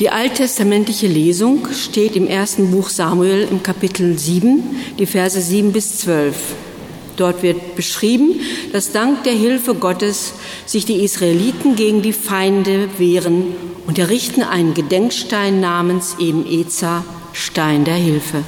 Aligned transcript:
Die 0.00 0.10
alttestamentliche 0.10 1.08
Lesung 1.08 1.66
steht 1.72 2.14
im 2.14 2.28
ersten 2.28 2.70
Buch 2.70 2.88
Samuel 2.88 3.48
im 3.50 3.64
Kapitel 3.64 4.16
7, 4.16 4.62
die 4.96 5.06
Verse 5.06 5.40
7 5.40 5.72
bis 5.72 5.98
12. 5.98 6.36
Dort 7.16 7.42
wird 7.42 7.74
beschrieben, 7.74 8.38
dass 8.72 8.92
dank 8.92 9.24
der 9.24 9.32
Hilfe 9.32 9.74
Gottes 9.74 10.34
sich 10.66 10.84
die 10.84 11.02
Israeliten 11.02 11.74
gegen 11.74 12.00
die 12.00 12.12
Feinde 12.12 12.88
wehren 12.98 13.56
und 13.88 13.98
errichten 13.98 14.44
einen 14.44 14.72
Gedenkstein 14.72 15.58
namens 15.58 16.14
eben 16.20 16.46
Eza, 16.46 17.04
Stein 17.32 17.84
der 17.84 17.96
Hilfe. 17.96 18.44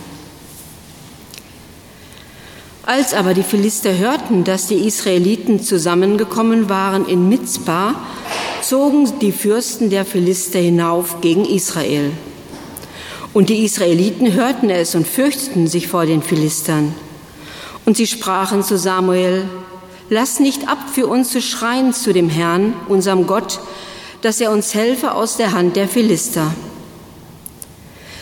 Als 2.86 3.12
aber 3.12 3.34
die 3.34 3.42
Philister 3.42 3.98
hörten, 3.98 4.44
dass 4.44 4.68
die 4.68 4.86
Israeliten 4.86 5.60
zusammengekommen 5.60 6.68
waren 6.68 7.08
in 7.08 7.28
Mizpah, 7.28 7.96
zogen 8.70 9.18
die 9.18 9.32
Fürsten 9.32 9.90
der 9.90 10.04
Philister 10.04 10.60
hinauf 10.60 11.20
gegen 11.20 11.44
Israel. 11.44 12.12
Und 13.32 13.48
die 13.48 13.64
Israeliten 13.64 14.32
hörten 14.32 14.70
es 14.70 14.94
und 14.94 15.08
fürchteten 15.08 15.66
sich 15.66 15.88
vor 15.88 16.06
den 16.06 16.22
Philistern. 16.22 16.94
Und 17.84 17.96
sie 17.96 18.06
sprachen 18.06 18.62
zu 18.62 18.78
Samuel, 18.78 19.48
Lass 20.08 20.38
nicht 20.38 20.68
ab 20.68 20.78
für 20.92 21.08
uns 21.08 21.30
zu 21.30 21.42
schreien 21.42 21.92
zu 21.92 22.12
dem 22.12 22.28
Herrn, 22.28 22.74
unserem 22.86 23.26
Gott, 23.26 23.58
dass 24.22 24.40
er 24.40 24.52
uns 24.52 24.72
helfe 24.72 25.14
aus 25.14 25.36
der 25.36 25.50
Hand 25.50 25.74
der 25.74 25.88
Philister. 25.88 26.54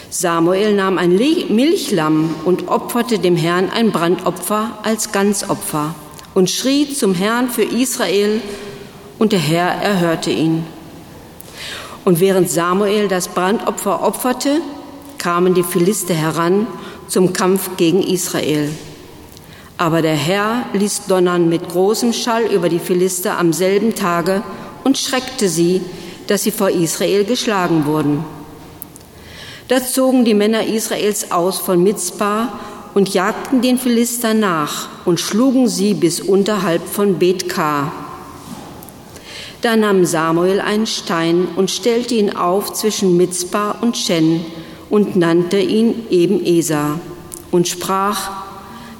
Samuel 0.08 0.74
nahm 0.74 0.96
ein 0.96 1.14
Milchlamm 1.14 2.34
und 2.46 2.68
opferte 2.68 3.18
dem 3.18 3.36
Herrn 3.36 3.68
ein 3.68 3.92
Brandopfer 3.92 4.78
als 4.82 5.12
Ganzopfer 5.12 5.94
und 6.32 6.48
schrie 6.48 6.90
zum 6.94 7.14
Herrn 7.14 7.50
für 7.50 7.64
Israel 7.64 8.40
und 9.18 9.32
der 9.32 9.38
Herr 9.38 9.68
erhörte 9.82 10.30
ihn. 10.30 10.64
Und 12.04 12.20
während 12.20 12.50
Samuel 12.50 13.08
das 13.08 13.28
Brandopfer 13.28 14.02
opferte, 14.02 14.60
kamen 15.18 15.54
die 15.54 15.62
Philister 15.62 16.14
heran 16.14 16.66
zum 17.08 17.32
Kampf 17.32 17.76
gegen 17.76 18.02
Israel. 18.02 18.70
Aber 19.76 20.02
der 20.02 20.14
Herr 20.14 20.64
ließ 20.72 21.02
donnern 21.06 21.48
mit 21.48 21.68
großem 21.68 22.12
Schall 22.12 22.44
über 22.44 22.68
die 22.68 22.78
Philister 22.78 23.38
am 23.38 23.52
selben 23.52 23.94
Tage 23.94 24.42
und 24.84 24.98
schreckte 24.98 25.48
sie, 25.48 25.82
dass 26.26 26.42
sie 26.42 26.50
vor 26.50 26.70
Israel 26.70 27.24
geschlagen 27.24 27.86
wurden. 27.86 28.24
Da 29.68 29.84
zogen 29.84 30.24
die 30.24 30.34
Männer 30.34 30.64
Israels 30.64 31.30
aus 31.30 31.58
von 31.58 31.82
Mizpah 31.82 32.58
und 32.94 33.12
jagten 33.12 33.60
den 33.60 33.78
Philistern 33.78 34.40
nach 34.40 34.88
und 35.04 35.20
schlugen 35.20 35.68
sie 35.68 35.94
bis 35.94 36.20
unterhalb 36.20 36.86
von 36.86 37.18
Bethkar. 37.18 37.92
Da 39.60 39.74
nahm 39.74 40.04
Samuel 40.04 40.60
einen 40.60 40.86
Stein 40.86 41.48
und 41.56 41.70
stellte 41.70 42.14
ihn 42.14 42.36
auf 42.36 42.72
zwischen 42.74 43.16
Mizpah 43.16 43.72
und 43.80 43.96
Shen 43.96 44.44
und 44.88 45.16
nannte 45.16 45.58
ihn 45.58 46.06
eben 46.10 46.44
Esa 46.44 47.00
und 47.50 47.66
sprach, 47.66 48.30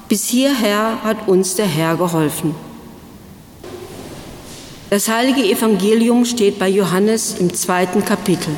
bis 0.09 0.25
hierher 0.25 0.99
hat 1.03 1.27
uns 1.27 1.55
der 1.55 1.65
Herr 1.65 1.95
geholfen. 1.95 2.55
Das 4.89 5.07
heilige 5.07 5.43
Evangelium 5.43 6.25
steht 6.25 6.59
bei 6.59 6.67
Johannes 6.67 7.35
im 7.39 7.53
zweiten 7.53 8.03
Kapitel. 8.03 8.53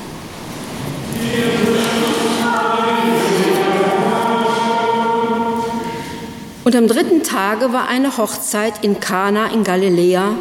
Und 6.64 6.76
am 6.76 6.88
dritten 6.88 7.22
Tage 7.22 7.74
war 7.74 7.90
eine 7.90 8.18
Hochzeit 8.18 8.84
in 8.84 9.00
Kana 9.00 9.48
in 9.48 9.64
Galiläa 9.64 10.36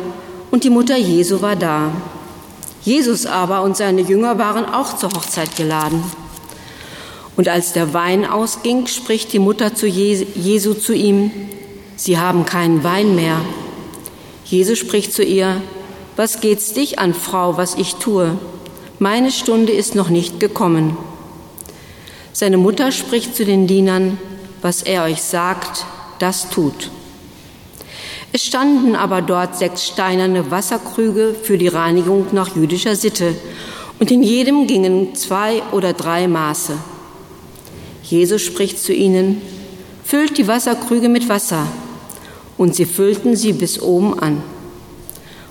und 0.51 0.65
die 0.65 0.71
Mutter 0.71 0.97
Jesu 0.97 1.43
war 1.43 1.57
da. 1.57 1.93
Jesus 2.83 3.27
aber 3.27 3.63
und 3.63 3.77
seine 3.77 4.01
Jünger 4.01 4.39
waren 4.39 4.65
auch 4.65 4.97
zur 4.97 5.11
Hochzeit 5.11 5.55
geladen. 5.57 6.03
Und 7.37 7.49
als 7.49 7.73
der 7.73 7.95
Wein 7.95 8.25
ausging, 8.27 8.87
spricht 8.87 9.33
die 9.33 9.39
Mutter 9.39 9.75
zu 9.75 9.87
Jesu 9.87 10.75
zu 10.75 10.93
ihm, 10.93 11.31
Sie 11.97 12.19
haben 12.19 12.47
keinen 12.47 12.83
Wein 12.83 13.15
mehr. 13.15 13.37
Jesus 14.45 14.79
spricht 14.79 15.13
zu 15.13 15.23
ihr, 15.23 15.61
Was 16.17 16.41
geht's 16.41 16.73
dich 16.73 16.99
an, 16.99 17.15
Frau, 17.15 17.57
was 17.59 17.75
ich 17.75 17.97
tue? 17.97 18.39
Meine 18.99 19.31
Stunde 19.31 19.73
ist 19.73 19.95
noch 19.95 20.09
nicht 20.09 20.41
gekommen. 20.41 20.97
Seine 22.33 22.57
Mutter 22.57 22.91
spricht 22.91 23.37
zu 23.37 23.45
den 23.45 23.67
Dienern, 23.67 24.19
Was 24.63 24.83
er 24.83 25.05
euch 25.05 25.23
sagt, 25.23 25.85
das 26.19 26.49
tut. 26.51 26.91
Es 28.33 28.45
standen 28.45 28.95
aber 28.95 29.23
dort 29.23 29.59
sechs 29.59 29.87
steinerne 29.87 30.51
Wasserkrüge 30.51 31.35
für 31.43 31.59
die 31.59 31.69
Reinigung 31.69 32.27
nach 32.33 32.55
jüdischer 32.55 32.97
Sitte, 32.97 33.35
und 33.99 34.11
in 34.11 34.23
jedem 34.23 34.67
gingen 34.67 35.15
zwei 35.15 35.63
oder 35.73 35.93
drei 35.93 36.27
Maße. 36.27 36.73
Jesus 38.03 38.41
spricht 38.41 38.79
zu 38.79 38.95
ihnen, 38.95 39.43
füllt 40.05 40.39
die 40.39 40.49
Wasserkrüge 40.49 41.11
mit 41.11 41.29
Wasser, 41.29 41.67
und 42.57 42.75
sie 42.75 42.87
füllten 42.87 43.37
sie 43.37 43.53
bis 43.53 43.81
oben 43.81 44.19
an. 44.19 44.43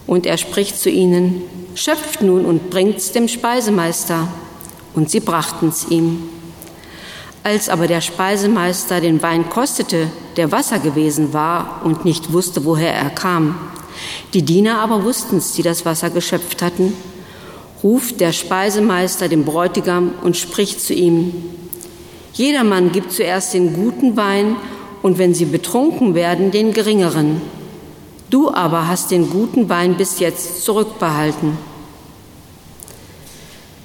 Und 0.07 0.25
er 0.25 0.37
spricht 0.37 0.79
zu 0.79 0.89
ihnen, 0.89 1.43
schöpft 1.75 2.23
nun 2.23 2.45
und 2.45 2.69
bringt's 2.71 3.11
dem 3.11 3.27
Speisemeister. 3.27 4.27
Und 4.95 5.11
sie 5.11 5.19
brachten's 5.19 5.85
ihm. 5.89 6.29
Als 7.43 7.69
aber 7.69 7.87
der 7.87 8.01
Speisemeister 8.01 9.01
den 9.01 9.21
Wein 9.21 9.49
kostete, 9.49 10.07
der 10.35 10.51
Wasser 10.51 10.79
gewesen 10.79 11.33
war 11.33 11.81
und 11.83 12.05
nicht 12.05 12.33
wusste, 12.33 12.65
woher 12.65 12.93
er 12.93 13.09
kam, 13.09 13.55
die 14.33 14.43
Diener 14.43 14.79
aber 14.79 15.03
wussten's, 15.03 15.53
die 15.53 15.63
das 15.63 15.85
Wasser 15.85 16.09
geschöpft 16.09 16.61
hatten, 16.61 16.93
ruft 17.83 18.19
der 18.19 18.33
Speisemeister 18.33 19.29
den 19.29 19.45
Bräutigam 19.45 20.11
und 20.21 20.37
spricht 20.37 20.81
zu 20.81 20.93
ihm, 20.93 21.33
Jedermann 22.33 22.91
gibt 22.91 23.11
zuerst 23.11 23.53
den 23.53 23.73
guten 23.73 24.15
Wein 24.15 24.55
und 25.01 25.17
wenn 25.17 25.33
sie 25.33 25.45
betrunken 25.45 26.15
werden, 26.15 26.51
den 26.51 26.73
geringeren. 26.73 27.41
Du 28.29 28.53
aber 28.53 28.87
hast 28.87 29.11
den 29.11 29.29
guten 29.29 29.69
Wein 29.69 29.95
bis 29.95 30.19
jetzt 30.19 30.63
zurückbehalten. 30.63 31.57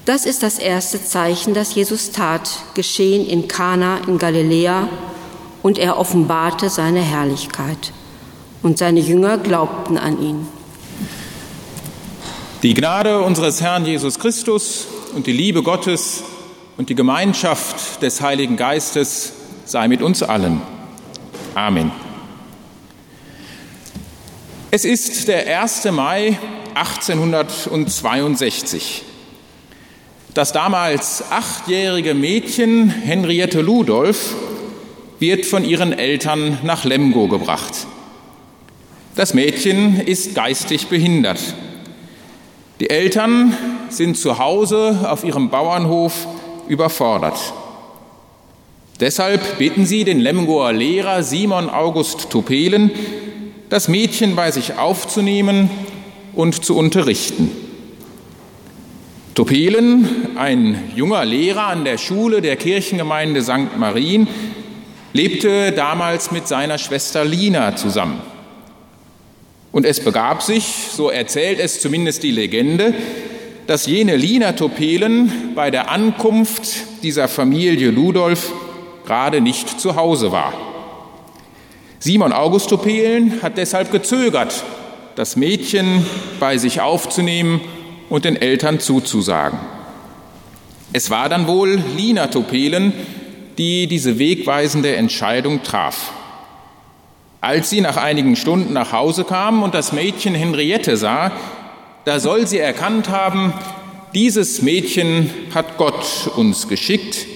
Das 0.05 0.27
ist 0.27 0.43
das 0.43 0.59
erste 0.59 1.03
Zeichen, 1.03 1.55
das 1.55 1.75
Jesus 1.75 2.11
tat, 2.11 2.51
geschehen 2.75 3.27
in 3.27 3.49
Kana 3.49 4.01
in 4.07 4.19
Galiläa, 4.19 4.91
und 5.63 5.79
er 5.79 5.99
offenbarte 5.99 6.69
seine 6.69 7.01
Herrlichkeit. 7.01 7.95
Und 8.63 8.77
seine 8.77 9.01
Jünger 9.01 9.39
glaubten 9.39 9.97
an 9.97 10.21
ihn. 10.21 10.47
Die 12.63 12.75
Gnade 12.75 13.23
unseres 13.23 13.63
Herrn 13.63 13.87
Jesus 13.87 14.19
Christus 14.19 14.87
und 15.15 15.27
die 15.27 15.33
Liebe 15.33 15.63
Gottes 15.63 16.23
und 16.77 16.91
die 16.91 16.95
Gemeinschaft 16.95 18.03
des 18.03 18.21
Heiligen 18.21 18.59
Geistes 18.59 19.33
sei 19.65 19.89
mit 19.89 20.03
uns 20.03 20.23
allen. 20.23 20.61
Amen. 21.55 21.91
Es 24.71 24.85
ist 24.85 25.29
der 25.29 25.63
1. 25.63 25.87
Mai 25.93 26.39
1862. 26.75 29.05
Das 30.34 30.50
damals 30.50 31.22
achtjährige 31.31 32.12
Mädchen 32.12 32.91
Henriette 32.91 33.61
Ludolf 33.61 34.34
wird 35.21 35.47
von 35.47 35.65
ihren 35.65 35.93
Eltern 35.93 36.59
nach 36.65 36.84
Lemgo 36.84 37.28
gebracht. 37.28 37.87
Das 39.15 39.33
Mädchen 39.33 40.00
ist 40.00 40.34
geistig 40.34 40.89
behindert. 40.89 41.39
Die 42.81 42.91
Eltern 42.91 43.56
sind 43.91 44.19
zu 44.19 44.41
Hause 44.41 45.06
auf 45.09 45.23
ihrem 45.23 45.50
Bauernhof 45.50 46.27
überfordert. 46.67 47.39
Deshalb 48.99 49.59
bitten 49.59 49.87
sie 49.87 50.03
den 50.03 50.19
Lemgoer 50.19 50.73
Lehrer 50.73 51.23
Simon 51.23 51.71
August 51.71 52.31
Tupelen, 52.31 52.91
das 53.71 53.87
Mädchen 53.87 54.34
bei 54.34 54.50
sich 54.50 54.78
aufzunehmen 54.78 55.71
und 56.34 56.65
zu 56.65 56.77
unterrichten. 56.77 57.64
Topelen, 59.34 60.37
ein 60.37 60.93
junger 60.94 61.25
Lehrer 61.25 61.67
an 61.67 61.85
der 61.85 61.99
Schule 61.99 62.41
der 62.41 62.55
Kirchengemeinde 62.55 63.43
St. 63.43 63.76
Marien, 63.76 64.29
lebte 65.12 65.73
damals 65.73 66.31
mit 66.31 66.47
seiner 66.47 66.79
Schwester 66.79 67.25
Lina 67.25 67.75
zusammen. 67.75 68.20
Und 69.73 69.87
es 69.87 69.99
begab 69.99 70.41
sich, 70.43 70.64
so 70.93 71.11
erzählt 71.11 71.59
es 71.59 71.81
zumindest 71.81 72.23
die 72.23 72.31
Legende, 72.31 72.94
dass 73.67 73.87
jene 73.87 74.14
Lina 74.14 74.53
Topelen 74.53 75.32
bei 75.56 75.73
der 75.73 75.91
Ankunft 75.91 77.03
dieser 77.03 77.26
Familie 77.26 77.91
Ludolf 77.91 78.53
gerade 79.05 79.41
nicht 79.41 79.81
zu 79.81 79.97
Hause 79.97 80.31
war. 80.31 80.53
Simon 81.99 82.32
August 82.32 82.70
Topelen 82.70 83.43
hat 83.43 83.59
deshalb 83.59 83.91
gezögert, 83.91 84.62
das 85.17 85.35
Mädchen 85.35 86.06
bei 86.38 86.56
sich 86.56 86.81
aufzunehmen 86.81 87.61
und 88.09 88.25
den 88.25 88.37
Eltern 88.37 88.81
zuzusagen. 88.81 89.59
Es 90.93 91.11
war 91.11 91.29
dann 91.29 91.47
wohl 91.47 91.83
Lina 91.97 92.29
Topelen, 92.29 92.93
die 93.59 93.87
diese 93.87 94.19
wegweisende 94.19 94.95
Entscheidung 94.97 95.62
traf. 95.62 96.12
Als 97.41 97.71
sie 97.71 97.81
nach 97.81 97.97
einigen 97.97 98.37
Stunden 98.37 98.73
nach 98.73 98.93
Hause 98.93 99.25
kam 99.25 99.62
und 99.62 99.75
das 99.75 99.93
Mädchen 99.93 100.35
Henriette 100.35 100.97
sah, 100.97 101.33
da 102.05 102.21
soll 102.21 102.47
sie 102.47 102.59
erkannt 102.59 103.09
haben, 103.09 103.53
dieses 104.15 104.62
Mädchen 104.62 105.31
hat 105.55 105.77
Gott 105.77 106.31
uns 106.37 106.69
geschickt. 106.69 107.27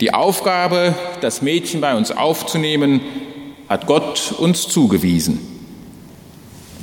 Die 0.00 0.12
Aufgabe, 0.12 0.94
das 1.20 1.42
Mädchen 1.42 1.80
bei 1.80 1.94
uns 1.94 2.10
aufzunehmen, 2.10 3.00
hat 3.68 3.86
Gott 3.86 4.34
uns 4.36 4.68
zugewiesen. 4.68 5.40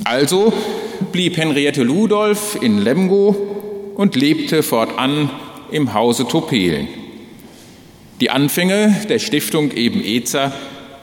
Also 0.04 0.52
blieb 1.12 1.36
Henriette 1.36 1.82
Ludolf 1.82 2.58
in 2.60 2.78
Lemgo 2.78 3.92
und 3.94 4.16
lebte 4.16 4.62
fortan 4.62 5.30
im 5.70 5.94
Hause 5.94 6.26
Topelen. 6.26 6.88
Die 8.20 8.30
Anfänge 8.30 8.94
der 9.08 9.18
Stiftung 9.18 9.72
Eben 9.72 10.04
Ezer 10.04 10.52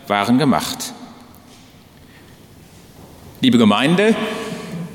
waren 0.08 0.38
gemacht. 0.38 0.94
Liebe 3.42 3.58
Gemeinde, 3.58 4.16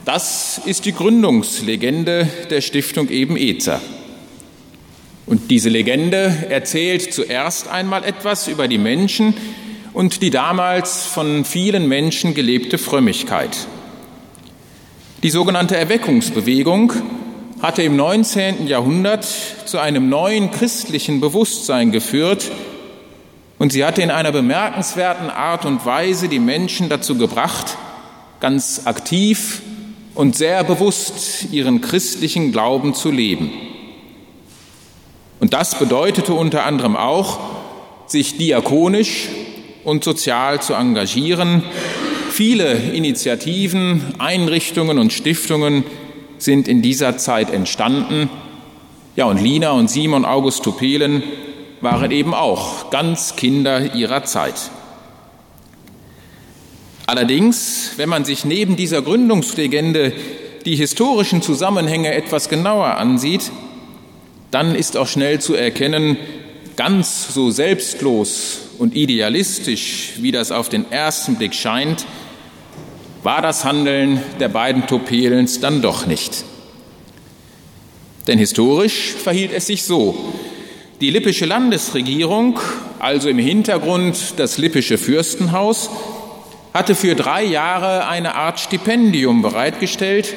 das 0.04 0.60
ist 0.64 0.84
die 0.84 0.92
Gründungslegende 0.92 2.28
der 2.48 2.60
Stiftung 2.60 3.08
Eben 3.10 3.36
Ezer. 3.36 3.80
Und 5.26 5.50
diese 5.50 5.68
Legende 5.68 6.46
erzählt 6.48 7.12
zuerst 7.12 7.68
einmal 7.68 8.04
etwas 8.04 8.46
über 8.46 8.68
die 8.68 8.78
Menschen 8.78 9.34
und 9.92 10.22
die 10.22 10.30
damals 10.30 11.06
von 11.06 11.44
vielen 11.44 11.88
Menschen 11.88 12.34
gelebte 12.34 12.78
Frömmigkeit. 12.78 13.66
Die 15.22 15.30
sogenannte 15.30 15.78
Erweckungsbewegung 15.78 16.92
hatte 17.62 17.82
im 17.82 17.96
19. 17.96 18.66
Jahrhundert 18.66 19.26
zu 19.64 19.78
einem 19.78 20.10
neuen 20.10 20.50
christlichen 20.50 21.20
Bewusstsein 21.20 21.90
geführt 21.90 22.50
und 23.58 23.72
sie 23.72 23.86
hatte 23.86 24.02
in 24.02 24.10
einer 24.10 24.30
bemerkenswerten 24.30 25.30
Art 25.30 25.64
und 25.64 25.86
Weise 25.86 26.28
die 26.28 26.38
Menschen 26.38 26.90
dazu 26.90 27.16
gebracht, 27.16 27.78
ganz 28.40 28.82
aktiv 28.84 29.62
und 30.14 30.36
sehr 30.36 30.62
bewusst 30.64 31.46
ihren 31.50 31.80
christlichen 31.80 32.52
Glauben 32.52 32.92
zu 32.92 33.10
leben. 33.10 33.50
Und 35.40 35.54
das 35.54 35.78
bedeutete 35.78 36.34
unter 36.34 36.66
anderem 36.66 36.94
auch, 36.94 37.38
sich 38.06 38.36
diakonisch 38.36 39.28
und 39.82 40.04
sozial 40.04 40.60
zu 40.60 40.74
engagieren. 40.74 41.62
Viele 42.36 42.74
Initiativen, 42.92 44.02
Einrichtungen 44.18 44.98
und 44.98 45.10
Stiftungen 45.10 45.84
sind 46.36 46.68
in 46.68 46.82
dieser 46.82 47.16
Zeit 47.16 47.50
entstanden. 47.50 48.28
Ja, 49.16 49.24
und 49.24 49.40
Lina 49.40 49.70
und 49.70 49.88
Simon 49.88 50.26
August 50.26 50.62
Tupelen 50.62 51.22
waren 51.80 52.10
eben 52.10 52.34
auch 52.34 52.90
ganz 52.90 53.36
Kinder 53.36 53.94
ihrer 53.94 54.24
Zeit. 54.24 54.70
Allerdings, 57.06 57.92
wenn 57.96 58.10
man 58.10 58.26
sich 58.26 58.44
neben 58.44 58.76
dieser 58.76 59.00
Gründungslegende 59.00 60.12
die 60.66 60.76
historischen 60.76 61.40
Zusammenhänge 61.40 62.12
etwas 62.12 62.50
genauer 62.50 62.98
ansieht, 62.98 63.50
dann 64.50 64.74
ist 64.74 64.98
auch 64.98 65.08
schnell 65.08 65.40
zu 65.40 65.54
erkennen, 65.54 66.18
ganz 66.76 67.32
so 67.32 67.50
selbstlos 67.50 68.58
und 68.76 68.94
idealistisch, 68.94 70.16
wie 70.18 70.32
das 70.32 70.52
auf 70.52 70.68
den 70.68 70.92
ersten 70.92 71.36
Blick 71.36 71.54
scheint, 71.54 72.04
war 73.26 73.42
das 73.42 73.64
Handeln 73.64 74.22
der 74.38 74.48
beiden 74.48 74.86
Topelens 74.86 75.58
dann 75.58 75.82
doch 75.82 76.06
nicht. 76.06 76.44
Denn 78.28 78.38
historisch 78.38 79.14
verhielt 79.14 79.52
es 79.52 79.66
sich 79.66 79.82
so. 79.82 80.16
Die 81.00 81.10
lippische 81.10 81.44
Landesregierung, 81.44 82.60
also 83.00 83.28
im 83.28 83.38
Hintergrund 83.38 84.34
das 84.36 84.58
lippische 84.58 84.96
Fürstenhaus, 84.96 85.90
hatte 86.72 86.94
für 86.94 87.16
drei 87.16 87.42
Jahre 87.42 88.06
eine 88.06 88.36
Art 88.36 88.60
Stipendium 88.60 89.42
bereitgestellt, 89.42 90.34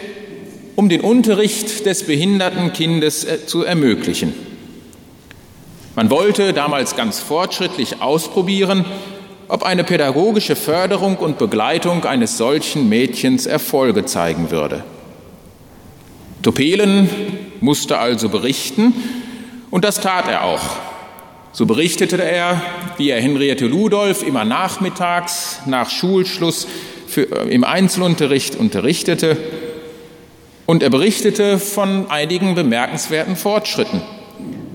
um 0.76 0.90
den 0.90 1.02
Unterricht 1.02 1.86
des 1.86 2.08
behinderten 2.08 2.74
Kindes 2.74 3.24
äh, 3.24 3.46
zu 3.46 3.62
ermöglichen. 3.64 4.34
Man 5.96 6.10
wollte 6.10 6.54
damals 6.54 6.96
ganz 6.96 7.20
fortschrittlich 7.20 8.02
ausprobieren, 8.02 8.84
ob 9.50 9.64
eine 9.64 9.84
pädagogische 9.84 10.56
Förderung 10.56 11.18
und 11.18 11.40
Begleitung 11.40 12.06
eines 12.06 12.38
solchen 12.38 12.88
Mädchens 12.88 13.48
Erfolge 13.48 14.06
zeigen 14.06 14.52
würde. 14.52 14.84
Topelen 16.44 17.10
musste 17.60 17.98
also 17.98 18.30
berichten, 18.30 18.94
und 19.72 19.84
das 19.84 20.00
tat 20.00 20.28
er 20.28 20.46
auch. 20.46 20.62
So 21.52 21.66
berichtete 21.66 22.24
er, 22.24 22.62
wie 22.98 23.10
er 23.10 23.22
Henriette 23.22 23.66
Ludolf 23.66 24.24
immer 24.24 24.46
nachmittags 24.46 25.62
nach 25.66 25.90
Schulschluss 25.90 26.68
für, 27.08 27.24
äh, 27.24 27.54
im 27.54 27.64
Einzelunterricht 27.64 28.56
unterrichtete. 28.56 29.36
Und 30.68 30.84
er 30.84 30.92
berichtete 30.92 31.58
von 31.58 32.10
einigen 32.10 32.54
bemerkenswerten 32.54 33.36
Fortschritten. 33.36 34.02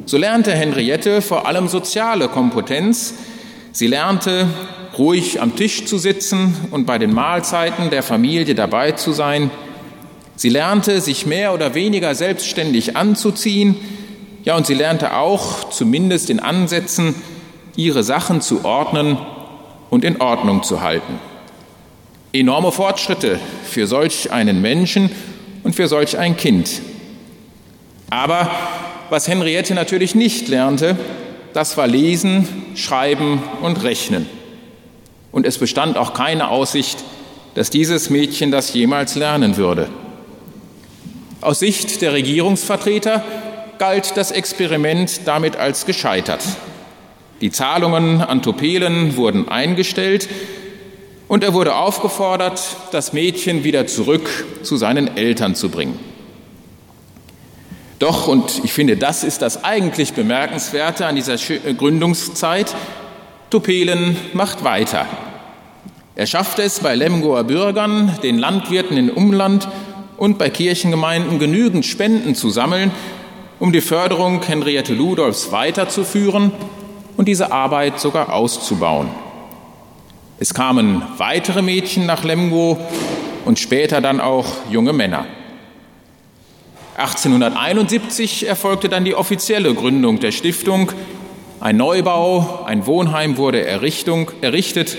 So 0.06 0.19
lernte 0.19 0.53
Henriette 0.53 1.23
vor 1.23 1.47
allem 1.47 1.69
soziale 1.69 2.29
Kompetenz, 2.29 3.15
Sie 3.76 3.88
lernte, 3.88 4.47
ruhig 4.97 5.43
am 5.43 5.56
Tisch 5.56 5.85
zu 5.85 5.99
sitzen 5.99 6.55
und 6.71 6.87
bei 6.87 6.97
den 6.97 7.12
Mahlzeiten 7.12 7.91
der 7.91 8.05
Familie 8.05 8.55
dabei 8.55 8.93
zu 8.93 9.12
sein. 9.12 9.50
Sie 10.37 10.49
lernte, 10.49 11.00
sich 11.00 11.26
mehr 11.26 11.53
oder 11.53 11.75
weniger 11.75 12.15
selbstständig 12.15 12.97
anzuziehen. 12.97 13.75
Ja, 14.44 14.56
und 14.56 14.65
sie 14.65 14.75
lernte 14.75 15.17
auch, 15.17 15.71
zumindest 15.71 16.31
in 16.31 16.38
Ansätzen, 16.38 17.17
ihre 17.75 18.05
Sachen 18.05 18.41
zu 18.43 18.65
ordnen 18.65 19.19
und 19.91 20.05
in 20.05 20.20
Ordnung 20.20 20.62
zu 20.62 20.81
halten. 20.81 21.19
Enorme 22.32 22.70
Fortschritte 22.70 23.41
für 23.65 23.88
solch 23.88 24.31
einen 24.31 24.62
Menschen 24.62 25.11
und 25.65 25.75
für 25.75 25.88
solch 25.88 26.17
ein 26.17 26.37
Kind. 26.37 26.81
Aber 28.09 28.53
was 29.11 29.27
Henriette 29.27 29.75
natürlich 29.75 30.15
nicht 30.15 30.47
lernte, 30.47 30.97
das 31.55 31.77
war 31.77 31.87
Lesen, 31.87 32.47
Schreiben 32.75 33.43
und 33.62 33.83
Rechnen. 33.83 34.27
Und 35.33 35.47
es 35.47 35.56
bestand 35.56 35.97
auch 35.97 36.12
keine 36.12 36.49
Aussicht, 36.51 36.99
dass 37.55 37.71
dieses 37.71 38.11
Mädchen 38.11 38.51
das 38.51 38.75
jemals 38.75 39.15
lernen 39.15 39.56
würde. 39.56 39.89
Aus 41.41 41.61
Sicht 41.61 42.03
der 42.03 42.12
Regierungsvertreter 42.12 43.23
galt 43.79 44.17
das 44.17 44.33
Experiment 44.33 45.21
damit 45.27 45.56
als 45.56 45.87
gescheitert. 45.87 46.43
Die 47.41 47.51
Zahlungen 47.51 48.21
an 48.21 48.43
Topelen 48.43 49.17
wurden 49.17 49.49
eingestellt 49.49 50.29
und 51.29 51.45
er 51.45 51.53
wurde 51.53 51.77
aufgefordert, 51.77 52.61
das 52.93 53.12
Mädchen 53.12 53.65
wieder 53.65 53.87
zurück 53.87 54.29
zu 54.62 54.77
seinen 54.77 55.17
Eltern 55.17 55.55
zu 55.55 55.69
bringen. 55.69 56.14
Doch, 57.99 58.29
und 58.29 58.62
ich 58.64 58.73
finde, 58.73 58.96
das 58.96 59.25
ist 59.25 59.43
das 59.43 59.64
eigentlich 59.64 60.14
Bemerkenswerte 60.14 61.06
an 61.06 61.17
dieser 61.17 61.34
äh, 61.34 61.74
Gründungszeit, 61.74 62.74
Tupelen 63.51 64.17
macht 64.32 64.65
weiter. 64.65 65.06
Er 66.17 66.27
schafft 66.27 66.58
es 66.58 66.81
bei 66.81 66.94
Lemgoer 66.94 67.44
Bürgern, 67.44 68.19
den 68.22 68.39
Landwirten 68.39 68.96
im 68.96 69.10
Umland 69.10 69.69
und 70.17 70.39
bei 70.39 70.51
Kirchengemeinden 70.51 71.39
genügend 71.39 71.86
Spenden 71.86 72.34
zu 72.34 72.51
sammeln, 72.51 72.91
um 73.60 73.72
die 73.72 73.81
Förderung 73.81 74.43
Henriette 74.43 74.94
Ludolfs 74.94 75.53
weiterzuführen 75.53 76.53
und 77.17 77.29
diese 77.29 77.53
Arbeit 77.53 78.01
sogar 78.01 78.32
auszubauen. 78.32 79.08
Es 80.39 80.53
kamen 80.53 81.03
weitere 81.17 81.63
Mädchen 81.63 82.06
nach 82.06 82.24
Lemgo 82.24 82.79
und 83.44 83.58
später 83.58 84.01
dann 84.01 84.20
auch 84.20 84.46
junge 84.69 84.93
Männer. 84.93 85.27
1871 86.96 88.46
erfolgte 88.46 88.89
dann 88.89 89.05
die 89.05 89.17
offizielle 89.17 89.74
Gründung 89.74 90.20
der 90.20 90.31
Stiftung. 90.31 90.93
Ein 91.58 91.77
Neubau, 91.77 92.63
ein 92.67 92.86
Wohnheim 92.86 93.36
wurde 93.36 93.67
Errichtung, 93.67 94.31
errichtet. 94.43 94.96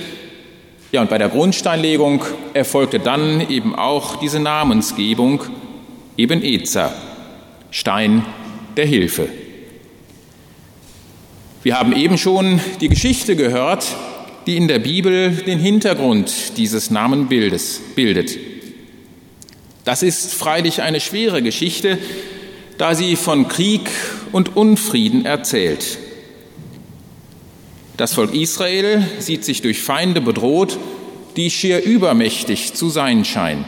Ja, 0.91 1.01
und 1.01 1.09
bei 1.09 1.17
der 1.17 1.29
Grundsteinlegung 1.29 2.23
erfolgte 2.53 2.99
dann 2.99 3.49
eben 3.49 3.75
auch 3.75 4.17
diese 4.17 4.41
Namensgebung, 4.41 5.43
eben 6.17 6.43
Ezer, 6.43 6.93
Stein 7.71 8.25
der 8.75 8.85
Hilfe. 8.85 9.29
Wir 11.63 11.79
haben 11.79 11.93
eben 11.95 12.17
schon 12.17 12.59
die 12.81 12.89
Geschichte 12.89 13.37
gehört, 13.37 13.85
die 14.47 14.57
in 14.57 14.67
der 14.67 14.79
Bibel 14.79 15.31
den 15.31 15.59
Hintergrund 15.59 16.57
dieses 16.57 16.91
Namenbildes 16.91 17.81
bildet. 17.95 18.54
Das 19.85 20.01
ist 20.01 20.33
freilich 20.33 20.81
eine 20.81 20.99
schwere 20.99 21.43
Geschichte, 21.43 21.99
da 22.77 22.95
sie 22.95 23.15
von 23.15 23.47
Krieg 23.47 23.89
und 24.31 24.57
Unfrieden 24.57 25.25
erzählt. 25.25 25.99
Das 27.95 28.13
Volk 28.13 28.33
Israel 28.33 29.07
sieht 29.19 29.45
sich 29.45 29.61
durch 29.61 29.81
Feinde 29.81 30.19
bedroht, 30.21 30.77
die 31.37 31.49
schier 31.49 31.83
übermächtig 31.83 32.73
zu 32.73 32.89
sein 32.89 33.23
scheinen. 33.23 33.63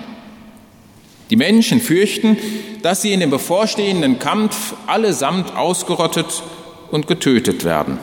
Die 1.29 1.35
Menschen 1.35 1.79
fürchten, 1.79 2.37
dass 2.81 3.01
sie 3.01 3.13
in 3.13 3.19
dem 3.19 3.29
bevorstehenden 3.29 4.17
Kampf 4.17 4.73
allesamt 4.87 5.55
ausgerottet 5.55 6.43
und 6.89 7.07
getötet 7.07 7.63
werden. 7.63 7.99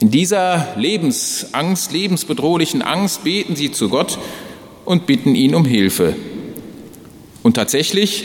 In 0.00 0.10
dieser 0.10 0.68
Lebensangst, 0.76 1.92
lebensbedrohlichen 1.92 2.82
Angst 2.82 3.22
beten 3.22 3.54
sie 3.54 3.70
zu 3.70 3.90
Gott 3.90 4.18
und 4.86 5.06
bitten 5.06 5.34
ihn 5.34 5.54
um 5.54 5.66
Hilfe. 5.66 6.16
Und 7.42 7.54
tatsächlich 7.54 8.24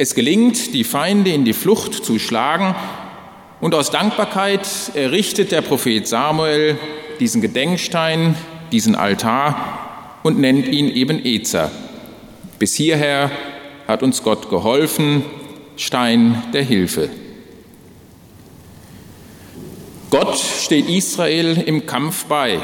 Es 0.00 0.14
gelingt, 0.14 0.74
die 0.74 0.84
Feinde 0.84 1.32
in 1.32 1.44
die 1.44 1.52
Flucht 1.52 1.92
zu 2.04 2.20
schlagen, 2.20 2.76
und 3.60 3.74
aus 3.74 3.90
Dankbarkeit 3.90 4.68
errichtet 4.94 5.50
der 5.50 5.62
Prophet 5.62 6.06
Samuel 6.06 6.78
diesen 7.18 7.40
Gedenkstein, 7.40 8.36
diesen 8.70 8.94
Altar 8.94 10.20
und 10.22 10.38
nennt 10.38 10.68
ihn 10.68 10.88
eben 10.88 11.24
Ezer. 11.24 11.72
Bis 12.60 12.74
hierher 12.74 13.32
hat 13.88 14.04
uns 14.04 14.22
Gott 14.22 14.48
geholfen, 14.48 15.24
Stein 15.76 16.44
der 16.52 16.62
Hilfe. 16.62 17.10
Gott 20.10 20.38
steht 20.38 20.88
Israel 20.88 21.60
im 21.66 21.86
Kampf 21.86 22.26
bei 22.26 22.60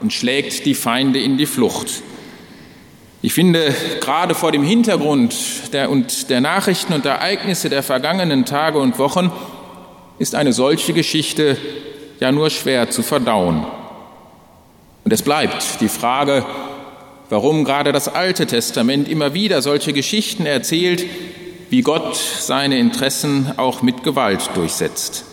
und 0.00 0.12
schlägt 0.12 0.64
die 0.66 0.74
Feinde 0.74 1.20
in 1.20 1.36
die 1.36 1.46
Flucht. 1.46 2.02
Ich 3.22 3.34
finde, 3.34 3.74
gerade 4.00 4.34
vor 4.34 4.50
dem 4.50 4.62
Hintergrund 4.62 5.34
der, 5.74 5.90
und 5.90 6.30
der 6.30 6.40
Nachrichten 6.40 6.94
und 6.94 7.04
Ereignisse 7.04 7.68
der 7.68 7.82
vergangenen 7.82 8.46
Tage 8.46 8.78
und 8.78 8.98
Wochen 8.98 9.30
ist 10.18 10.34
eine 10.34 10.54
solche 10.54 10.94
Geschichte 10.94 11.58
ja 12.18 12.32
nur 12.32 12.48
schwer 12.48 12.90
zu 12.90 13.02
verdauen. 13.02 13.66
Und 15.04 15.12
es 15.12 15.20
bleibt 15.20 15.82
die 15.82 15.88
Frage, 15.88 16.46
warum 17.28 17.64
gerade 17.64 17.92
das 17.92 18.08
Alte 18.08 18.46
Testament 18.46 19.06
immer 19.06 19.34
wieder 19.34 19.60
solche 19.60 19.92
Geschichten 19.92 20.46
erzählt, 20.46 21.04
wie 21.68 21.82
Gott 21.82 22.16
seine 22.16 22.78
Interessen 22.78 23.52
auch 23.58 23.82
mit 23.82 24.02
Gewalt 24.02 24.50
durchsetzt. 24.54 25.24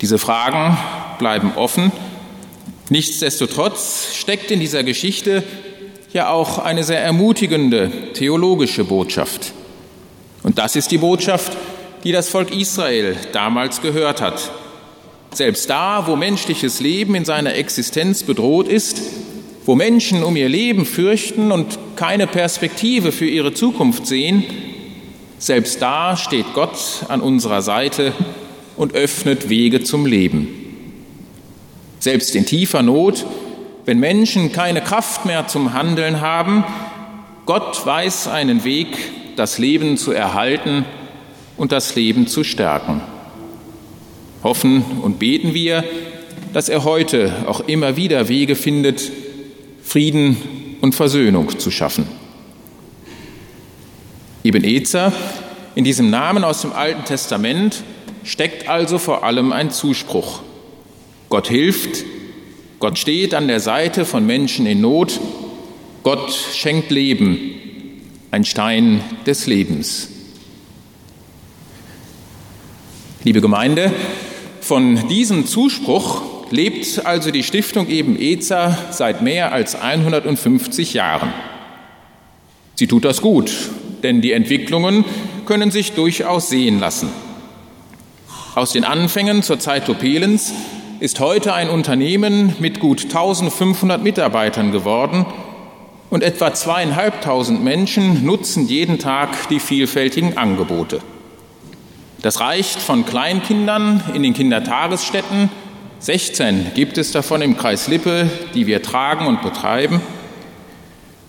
Diese 0.00 0.18
Fragen 0.18 0.78
bleiben 1.18 1.52
offen. 1.56 1.90
Nichtsdestotrotz 2.88 4.14
steckt 4.14 4.50
in 4.50 4.60
dieser 4.60 4.84
Geschichte 4.84 5.42
ja 6.12 6.30
auch 6.30 6.58
eine 6.58 6.84
sehr 6.84 7.02
ermutigende 7.02 7.90
theologische 8.14 8.84
Botschaft. 8.84 9.52
Und 10.42 10.58
das 10.58 10.76
ist 10.76 10.90
die 10.90 10.98
Botschaft, 10.98 11.56
die 12.04 12.12
das 12.12 12.28
Volk 12.28 12.54
Israel 12.54 13.16
damals 13.32 13.82
gehört 13.82 14.20
hat. 14.20 14.50
Selbst 15.32 15.70
da, 15.70 16.06
wo 16.06 16.16
menschliches 16.16 16.80
Leben 16.80 17.14
in 17.14 17.24
seiner 17.24 17.54
Existenz 17.54 18.24
bedroht 18.24 18.66
ist, 18.66 19.00
wo 19.64 19.74
Menschen 19.74 20.24
um 20.24 20.34
ihr 20.34 20.48
Leben 20.48 20.86
fürchten 20.86 21.52
und 21.52 21.78
keine 21.94 22.26
Perspektive 22.26 23.12
für 23.12 23.26
ihre 23.26 23.54
Zukunft 23.54 24.06
sehen, 24.06 24.44
selbst 25.38 25.80
da 25.80 26.16
steht 26.16 26.52
Gott 26.54 27.04
an 27.08 27.20
unserer 27.20 27.62
Seite 27.62 28.12
und 28.76 28.94
öffnet 28.94 29.48
Wege 29.48 29.82
zum 29.84 30.06
Leben. 30.06 30.48
Selbst 32.00 32.34
in 32.34 32.46
tiefer 32.46 32.82
Not, 32.82 33.24
wenn 33.86 33.98
Menschen 33.98 34.52
keine 34.52 34.80
Kraft 34.80 35.24
mehr 35.24 35.46
zum 35.46 35.72
Handeln 35.72 36.20
haben, 36.20 36.64
Gott 37.46 37.84
weiß 37.84 38.28
einen 38.28 38.64
Weg, 38.64 38.88
das 39.36 39.58
Leben 39.58 39.96
zu 39.96 40.12
erhalten 40.12 40.84
und 41.56 41.72
das 41.72 41.94
Leben 41.94 42.26
zu 42.26 42.44
stärken. 42.44 43.00
Hoffen 44.42 44.82
und 45.02 45.18
beten 45.18 45.54
wir, 45.54 45.84
dass 46.52 46.68
er 46.68 46.84
heute 46.84 47.32
auch 47.46 47.60
immer 47.60 47.96
wieder 47.96 48.28
Wege 48.28 48.56
findet, 48.56 49.10
Frieden 49.82 50.36
und 50.80 50.94
Versöhnung 50.94 51.58
zu 51.58 51.70
schaffen. 51.70 52.06
Ibn 54.42 54.64
Ezer, 54.64 55.12
in 55.74 55.84
diesem 55.84 56.10
Namen 56.10 56.44
aus 56.44 56.62
dem 56.62 56.72
Alten 56.72 57.04
Testament, 57.04 57.82
steckt 58.24 58.68
also 58.68 58.98
vor 58.98 59.24
allem 59.24 59.52
ein 59.52 59.70
Zuspruch. 59.70 60.40
Gott 61.28 61.48
hilft, 61.48 62.04
Gott 62.80 62.98
steht 62.98 63.34
an 63.34 63.46
der 63.46 63.60
Seite 63.60 64.06
von 64.06 64.24
Menschen 64.24 64.64
in 64.64 64.80
Not, 64.80 65.20
Gott 66.02 66.32
schenkt 66.32 66.90
Leben, 66.90 67.38
ein 68.30 68.46
Stein 68.46 69.02
des 69.26 69.46
Lebens. 69.46 70.08
Liebe 73.22 73.42
Gemeinde, 73.42 73.92
von 74.62 75.08
diesem 75.08 75.44
Zuspruch 75.44 76.22
lebt 76.50 77.04
also 77.04 77.30
die 77.30 77.42
Stiftung 77.42 77.86
eben 77.88 78.18
EZA 78.18 78.92
seit 78.92 79.20
mehr 79.20 79.52
als 79.52 79.74
150 79.74 80.94
Jahren. 80.94 81.34
Sie 82.76 82.86
tut 82.86 83.04
das 83.04 83.20
gut, 83.20 83.52
denn 84.02 84.22
die 84.22 84.32
Entwicklungen 84.32 85.04
können 85.44 85.70
sich 85.70 85.92
durchaus 85.92 86.48
sehen 86.48 86.80
lassen. 86.80 87.10
Aus 88.54 88.72
den 88.72 88.84
Anfängen 88.84 89.42
zur 89.42 89.58
Zeit 89.58 89.84
Topelens 89.84 90.54
ist 91.00 91.18
heute 91.18 91.54
ein 91.54 91.70
Unternehmen 91.70 92.54
mit 92.58 92.78
gut 92.78 93.04
1500 93.04 94.02
Mitarbeitern 94.02 94.70
geworden 94.70 95.24
und 96.10 96.22
etwa 96.22 96.52
zweieinhalbtausend 96.52 97.64
Menschen 97.64 98.26
nutzen 98.26 98.68
jeden 98.68 98.98
Tag 98.98 99.48
die 99.48 99.60
vielfältigen 99.60 100.36
Angebote. 100.36 101.00
Das 102.20 102.40
reicht 102.40 102.80
von 102.80 103.06
Kleinkindern 103.06 104.02
in 104.12 104.22
den 104.22 104.34
Kindertagesstätten, 104.34 105.48
16 106.00 106.72
gibt 106.74 106.98
es 106.98 107.12
davon 107.12 107.40
im 107.40 107.56
Kreis 107.56 107.88
Lippe, 107.88 108.28
die 108.54 108.66
wir 108.66 108.82
tragen 108.82 109.26
und 109.26 109.40
betreiben. 109.40 110.02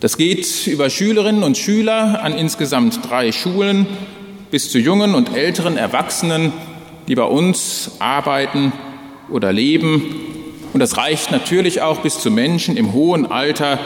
Das 0.01 0.17
geht 0.17 0.67
über 0.67 0.89
Schülerinnen 0.89 1.43
und 1.43 1.57
Schüler 1.57 2.21
an 2.23 2.33
insgesamt 2.33 2.99
drei 3.09 3.31
Schulen 3.31 3.85
bis 4.49 4.69
zu 4.69 4.79
jungen 4.79 5.15
und 5.15 5.33
älteren 5.33 5.77
Erwachsenen, 5.77 6.51
die 7.07 7.15
bei 7.15 7.23
uns 7.23 7.91
arbeiten 7.99 8.73
oder 9.31 9.51
leben. 9.51 10.15
Und 10.73 10.79
das 10.79 10.97
reicht 10.97 11.31
natürlich 11.31 11.81
auch 11.81 11.99
bis 12.01 12.19
zu 12.19 12.31
Menschen 12.31 12.77
im 12.77 12.93
hohen 12.93 13.29
Alter, 13.31 13.79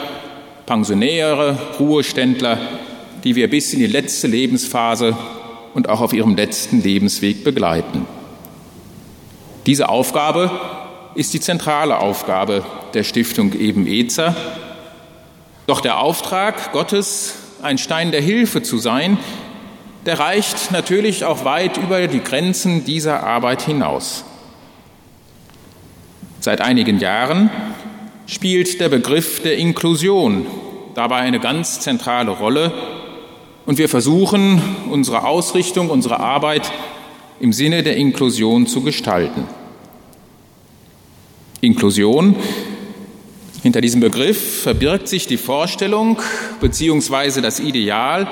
Pensionäre, 0.66 1.58
Ruheständler, 1.78 2.58
die 3.24 3.36
wir 3.36 3.48
bis 3.48 3.72
in 3.72 3.80
die 3.80 3.86
letzte 3.86 4.26
Lebensphase 4.26 5.16
und 5.74 5.88
auch 5.88 6.00
auf 6.00 6.12
ihrem 6.12 6.36
letzten 6.36 6.82
Lebensweg 6.82 7.44
begleiten. 7.44 8.06
Diese 9.66 9.88
Aufgabe 9.88 10.50
ist 11.14 11.34
die 11.34 11.40
zentrale 11.40 11.98
Aufgabe 11.98 12.64
der 12.94 13.02
Stiftung 13.02 13.52
eben 13.52 13.86
EZA. 13.86 14.36
Doch 15.66 15.80
der 15.80 15.98
Auftrag 15.98 16.72
Gottes, 16.72 17.34
ein 17.62 17.78
Stein 17.78 18.12
der 18.12 18.20
Hilfe 18.20 18.62
zu 18.62 18.78
sein, 18.78 19.18
der 20.04 20.20
reicht 20.20 20.70
natürlich 20.70 21.24
auch 21.24 21.44
weit 21.44 21.78
über 21.78 22.06
die 22.06 22.22
Grenzen 22.22 22.84
dieser 22.84 23.24
Arbeit 23.24 23.62
hinaus. 23.62 24.24
Seit 26.46 26.60
einigen 26.60 27.00
Jahren 27.00 27.50
spielt 28.28 28.80
der 28.80 28.88
Begriff 28.88 29.42
der 29.42 29.56
Inklusion 29.58 30.46
dabei 30.94 31.16
eine 31.16 31.40
ganz 31.40 31.80
zentrale 31.80 32.30
Rolle 32.30 32.72
und 33.66 33.78
wir 33.78 33.88
versuchen, 33.88 34.62
unsere 34.88 35.24
Ausrichtung, 35.24 35.90
unsere 35.90 36.20
Arbeit 36.20 36.70
im 37.40 37.52
Sinne 37.52 37.82
der 37.82 37.96
Inklusion 37.96 38.68
zu 38.68 38.82
gestalten. 38.82 39.42
Inklusion, 41.62 42.36
hinter 43.64 43.80
diesem 43.80 44.00
Begriff 44.00 44.62
verbirgt 44.62 45.08
sich 45.08 45.26
die 45.26 45.38
Vorstellung 45.38 46.16
bzw. 46.60 47.40
das 47.40 47.58
Ideal, 47.58 48.28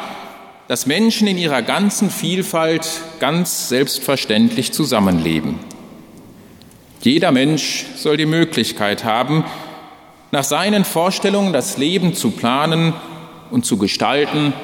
dass 0.68 0.86
Menschen 0.86 1.26
in 1.26 1.36
ihrer 1.36 1.62
ganzen 1.62 2.10
Vielfalt 2.10 2.86
ganz 3.18 3.68
selbstverständlich 3.68 4.70
zusammenleben. 4.70 5.73
Jeder 7.04 7.32
Mensch 7.32 7.84
soll 7.96 8.16
die 8.16 8.24
Möglichkeit 8.24 9.04
haben, 9.04 9.44
nach 10.30 10.42
seinen 10.42 10.86
Vorstellungen 10.86 11.52
das 11.52 11.76
Leben 11.76 12.14
zu 12.14 12.30
planen 12.30 12.94
und 13.50 13.66
zu 13.66 13.76
gestalten 13.76 14.54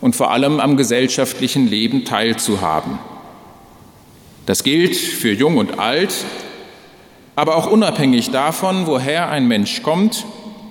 und 0.00 0.16
vor 0.16 0.30
allem 0.30 0.58
am 0.58 0.78
gesellschaftlichen 0.78 1.68
Leben 1.68 2.06
teilzuhaben. 2.06 2.98
Das 4.46 4.64
gilt 4.64 4.96
für 4.96 5.32
Jung 5.32 5.58
und 5.58 5.78
Alt, 5.78 6.14
aber 7.34 7.56
auch 7.56 7.70
unabhängig 7.70 8.30
davon, 8.30 8.86
woher 8.86 9.28
ein 9.28 9.46
Mensch 9.46 9.82
kommt, 9.82 10.24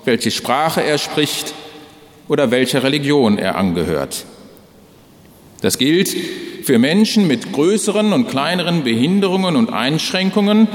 welche 0.05 0.31
Sprache 0.31 0.83
er 0.83 0.97
spricht 0.97 1.53
oder 2.27 2.49
welcher 2.49 2.81
Religion 2.81 3.37
er 3.37 3.57
angehört. 3.57 4.25
Das 5.61 5.77
gilt 5.77 6.15
für 6.63 6.79
Menschen 6.79 7.27
mit 7.27 7.53
größeren 7.53 8.11
und 8.11 8.27
kleineren 8.27 8.83
Behinderungen 8.83 9.55
und 9.55 9.71
Einschränkungen, 9.71 10.67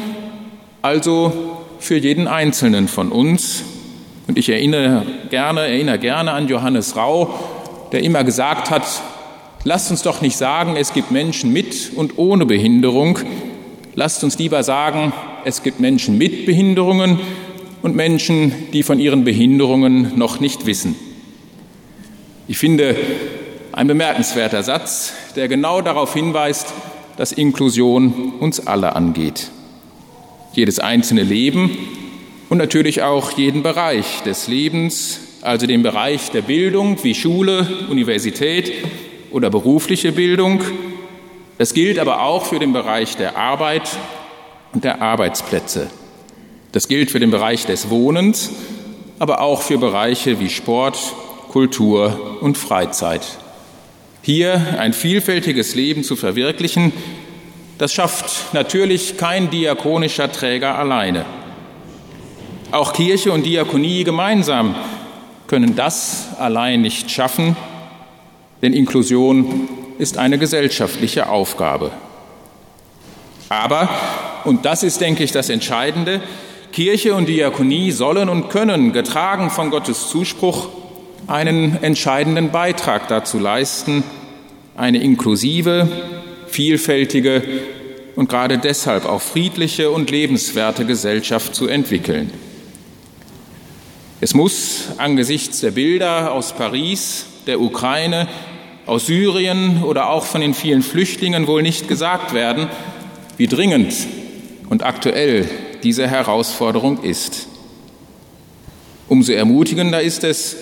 also 0.82 1.32
für 1.78 1.96
jeden 1.96 2.28
Einzelnen 2.28 2.88
von 2.88 3.10
uns. 3.12 3.62
Und 4.26 4.38
ich 4.38 4.48
erinnere 4.48 5.04
gerne, 5.30 5.62
erinnere 5.62 5.98
gerne 5.98 6.32
an 6.32 6.48
Johannes 6.48 6.96
Rau, 6.96 7.34
der 7.92 8.02
immer 8.02 8.24
gesagt 8.24 8.70
hat, 8.70 8.84
lasst 9.64 9.90
uns 9.90 10.02
doch 10.02 10.20
nicht 10.20 10.36
sagen, 10.36 10.76
es 10.76 10.92
gibt 10.92 11.10
Menschen 11.10 11.52
mit 11.52 11.92
und 11.94 12.18
ohne 12.18 12.46
Behinderung, 12.46 13.18
lasst 13.94 14.22
uns 14.22 14.38
lieber 14.38 14.62
sagen, 14.62 15.12
es 15.44 15.62
gibt 15.62 15.80
Menschen 15.80 16.16
mit 16.18 16.46
Behinderungen 16.46 17.18
und 17.82 17.96
Menschen, 17.96 18.52
die 18.72 18.82
von 18.82 19.00
ihren 19.00 19.24
Behinderungen 19.24 20.16
noch 20.16 20.40
nicht 20.40 20.66
wissen. 20.66 20.94
Ich 22.46 22.58
finde, 22.58 22.96
ein 23.72 23.86
bemerkenswerter 23.86 24.62
Satz, 24.62 25.12
der 25.36 25.48
genau 25.48 25.80
darauf 25.80 26.12
hinweist, 26.14 26.72
dass 27.16 27.32
Inklusion 27.32 28.34
uns 28.40 28.66
alle 28.66 28.96
angeht. 28.96 29.50
Jedes 30.52 30.78
einzelne 30.78 31.22
Leben 31.22 31.76
und 32.48 32.58
natürlich 32.58 33.02
auch 33.02 33.32
jeden 33.32 33.62
Bereich 33.62 34.22
des 34.24 34.48
Lebens, 34.48 35.20
also 35.42 35.66
den 35.66 35.82
Bereich 35.82 36.30
der 36.30 36.42
Bildung 36.42 37.02
wie 37.02 37.14
Schule, 37.14 37.66
Universität, 37.88 38.72
oder 39.30 39.50
berufliche 39.50 40.12
Bildung. 40.12 40.60
Das 41.58 41.74
gilt 41.74 41.98
aber 41.98 42.22
auch 42.22 42.46
für 42.46 42.58
den 42.58 42.72
Bereich 42.72 43.16
der 43.16 43.36
Arbeit 43.36 43.88
und 44.72 44.84
der 44.84 45.02
Arbeitsplätze. 45.02 45.88
Das 46.72 46.88
gilt 46.88 47.10
für 47.10 47.20
den 47.20 47.30
Bereich 47.30 47.66
des 47.66 47.90
Wohnens, 47.90 48.50
aber 49.18 49.40
auch 49.40 49.62
für 49.62 49.78
Bereiche 49.78 50.40
wie 50.40 50.48
Sport, 50.48 50.98
Kultur 51.48 52.38
und 52.40 52.56
Freizeit. 52.56 53.22
Hier 54.22 54.76
ein 54.78 54.92
vielfältiges 54.92 55.74
Leben 55.74 56.04
zu 56.04 56.14
verwirklichen, 56.14 56.92
das 57.80 57.94
schafft 57.94 58.52
natürlich 58.52 59.16
kein 59.16 59.48
diakonischer 59.48 60.30
Träger 60.30 60.78
alleine. 60.78 61.24
Auch 62.72 62.92
Kirche 62.92 63.32
und 63.32 63.46
Diakonie 63.46 64.04
gemeinsam 64.04 64.74
können 65.46 65.74
das 65.76 66.28
allein 66.38 66.82
nicht 66.82 67.10
schaffen, 67.10 67.56
denn 68.60 68.74
Inklusion 68.74 69.66
ist 69.96 70.18
eine 70.18 70.36
gesellschaftliche 70.36 71.30
Aufgabe. 71.30 71.90
Aber, 73.48 73.88
und 74.44 74.66
das 74.66 74.82
ist, 74.82 75.00
denke 75.00 75.24
ich, 75.24 75.32
das 75.32 75.48
Entscheidende, 75.48 76.20
Kirche 76.72 77.14
und 77.14 77.30
Diakonie 77.30 77.92
sollen 77.92 78.28
und 78.28 78.50
können, 78.50 78.92
getragen 78.92 79.48
von 79.48 79.70
Gottes 79.70 80.10
Zuspruch, 80.10 80.68
einen 81.26 81.82
entscheidenden 81.82 82.50
Beitrag 82.50 83.08
dazu 83.08 83.38
leisten, 83.38 84.04
eine 84.76 84.98
inklusive, 84.98 85.88
vielfältige 86.50 87.42
und 88.16 88.28
gerade 88.28 88.58
deshalb 88.58 89.06
auch 89.06 89.22
friedliche 89.22 89.90
und 89.90 90.10
lebenswerte 90.10 90.84
Gesellschaft 90.84 91.54
zu 91.54 91.68
entwickeln. 91.68 92.30
Es 94.20 94.34
muss 94.34 94.88
angesichts 94.98 95.60
der 95.60 95.70
Bilder 95.70 96.32
aus 96.32 96.52
Paris, 96.52 97.24
der 97.46 97.60
Ukraine, 97.60 98.28
aus 98.84 99.06
Syrien 99.06 99.82
oder 99.82 100.10
auch 100.10 100.24
von 100.24 100.40
den 100.40 100.52
vielen 100.52 100.82
Flüchtlingen 100.82 101.46
wohl 101.46 101.62
nicht 101.62 101.88
gesagt 101.88 102.34
werden, 102.34 102.68
wie 103.36 103.46
dringend 103.46 103.94
und 104.68 104.82
aktuell 104.82 105.48
diese 105.82 106.06
Herausforderung 106.06 107.02
ist. 107.02 107.46
Umso 109.08 109.32
ermutigender 109.32 110.02
ist 110.02 110.24
es, 110.24 110.56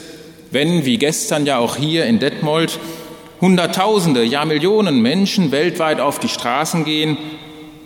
wenn, 0.51 0.85
wie 0.85 0.97
gestern 0.97 1.45
ja 1.45 1.59
auch 1.59 1.77
hier 1.77 2.07
in 2.07 2.19
Detmold, 2.19 2.79
Hunderttausende, 3.41 4.25
ja 4.25 4.45
Millionen 4.45 5.01
Menschen 5.01 5.53
weltweit 5.53 6.01
auf 6.01 6.19
die 6.19 6.29
Straßen 6.29 6.85
gehen, 6.85 7.17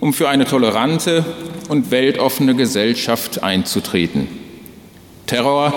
um 0.00 0.12
für 0.12 0.28
eine 0.28 0.46
tolerante 0.46 1.24
und 1.68 1.90
weltoffene 1.90 2.54
Gesellschaft 2.54 3.42
einzutreten. 3.42 4.28
Terror 5.26 5.72